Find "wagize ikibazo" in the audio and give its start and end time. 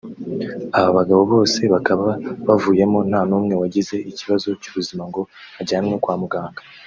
3.61-4.47